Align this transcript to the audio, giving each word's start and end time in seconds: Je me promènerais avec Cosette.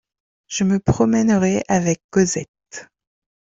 Je 0.47 0.63
me 0.63 0.79
promènerais 0.79 1.61
avec 1.67 2.01
Cosette. 2.09 2.87